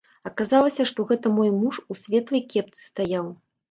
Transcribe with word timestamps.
Аказалася, 0.29 0.85
што 0.93 1.05
гэта 1.13 1.33
мой 1.37 1.53
муж, 1.61 1.81
у 1.91 2.01
светлай 2.03 2.47
кепцы 2.53 2.81
стаяў. 2.91 3.35